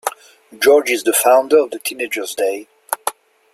[0.57, 2.67] George is the founder of the teenager's day.